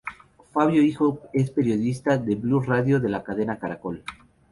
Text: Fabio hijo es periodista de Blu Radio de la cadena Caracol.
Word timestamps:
Fabio 0.51 0.81
hijo 0.81 1.21
es 1.31 1.51
periodista 1.51 2.17
de 2.17 2.33
Blu 2.33 2.59
Radio 2.61 2.99
de 2.99 3.07
la 3.07 3.21
cadena 3.21 3.59
Caracol. 3.59 4.03